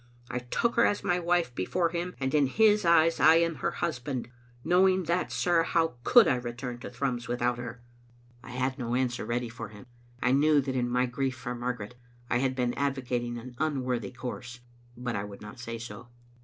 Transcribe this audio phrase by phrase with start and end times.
[0.31, 3.69] I took her as my wife before Him, and in His eyes I am her
[3.69, 4.31] husband.
[4.63, 8.51] Knowing that, sir, how could I return to Thrums without her?" Digitized by VjOOQ IC
[8.51, 8.57] 2M trbe Xittle Afnidter.
[8.57, 9.85] I had no answer ready for him.
[10.23, 11.95] I knew that in my grief for Margaret
[12.31, 14.61] I had been advocating an unworthy course,
[14.97, 16.07] but I would not say so.